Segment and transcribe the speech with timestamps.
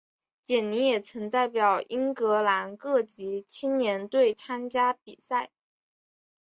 [0.43, 5.51] 简尼也曾代表英格兰各级青年队参加比赛。